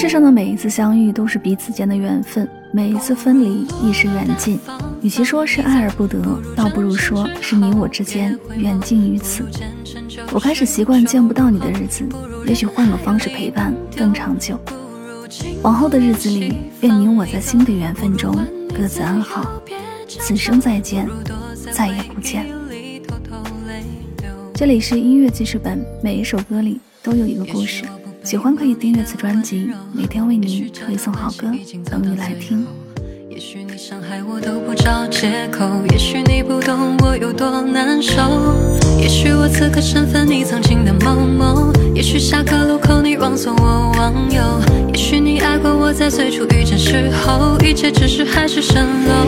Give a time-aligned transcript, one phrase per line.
[0.00, 4.58] 世上的每一次相遇都是彼此间的缘分，每一次分离亦是缘尽。
[5.02, 6.18] 与其说是爱而不得，
[6.56, 9.44] 倒不如说是你我之间缘尽于此。
[10.32, 12.02] 我开始习惯见不到你的日子，
[12.46, 14.58] 也许换个方式陪伴更长久。
[15.60, 18.34] 往后的日子里，愿你我在新的缘分中
[18.74, 19.60] 各自安好，
[20.08, 21.06] 此生再见，
[21.74, 22.46] 再也不见。
[24.54, 27.84] 这里是音乐记事本，每一首歌里都有一个故事。
[28.22, 31.50] 喜欢可以订阅此专辑，每天为您推送好歌，
[31.90, 32.66] 等你来听。
[33.30, 38.22] 也许你伤害我都不找借口，也许你不懂我有多难受，
[39.00, 44.42] 也许我此刻身份你曾经的某某，也许下个路口你忘送我忘忧，
[44.92, 49.24] 也许你爱过我在最初遇见时候，一切只是海市蜃楼，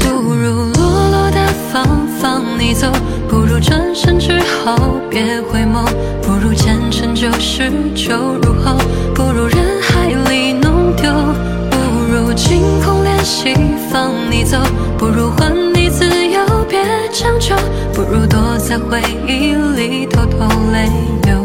[0.00, 2.90] 不如落落大方放你走，
[3.28, 5.88] 不如转身之后别回眸。
[6.22, 6.78] 不如见
[7.22, 8.76] 就是酒入喉，
[9.14, 11.08] 不如人海里弄丢；
[11.70, 11.76] 不
[12.12, 13.54] 如清空联系
[13.92, 14.58] 放你走，
[14.98, 17.54] 不如还你自由别强求；
[17.94, 20.90] 不如躲在回忆里偷偷泪
[21.22, 21.41] 流。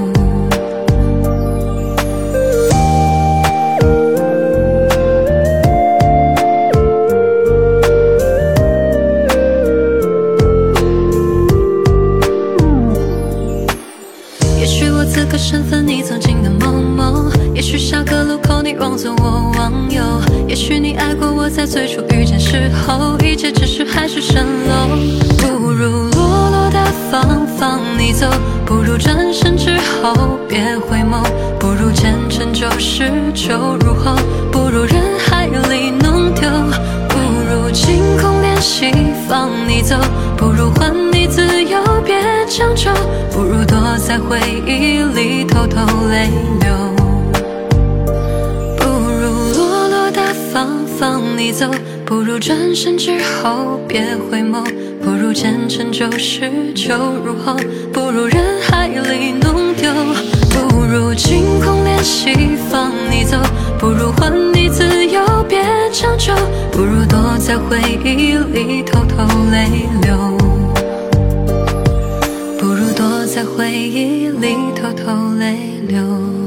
[15.37, 20.01] 身份你曾经的某某，也许下个路口你忘左我忘右，
[20.47, 24.97] 也许你爱过我在最初遇见时候，一切只是海市蜃楼。
[25.37, 28.27] 不如落落大方放你走，
[28.65, 31.23] 不如转身之后别回眸，
[31.59, 34.15] 不如前尘旧事酒入喉，
[34.51, 36.49] 不如人海里弄丢，
[37.07, 37.15] 不
[37.47, 38.91] 如清空联系
[39.29, 39.95] 放你走，
[40.35, 42.15] 不如还你自由别
[42.49, 42.89] 强求。
[43.29, 43.56] 不如
[43.97, 46.29] 在回忆里偷偷泪
[46.61, 46.71] 流，
[48.77, 50.21] 不如落落大
[50.53, 51.69] 方放你走，
[52.05, 54.63] 不如转身之后别回眸，
[55.03, 57.57] 不如前尘旧事酒入喉，
[57.91, 59.91] 不如人海里弄丢，
[60.51, 62.33] 不如清空联系
[62.69, 63.37] 放你走，
[63.79, 66.33] 不如还你自由别强求，
[66.71, 69.67] 不如躲在回忆里偷偷泪
[70.03, 70.46] 流。
[73.77, 76.46] 回忆里偷偷泪流。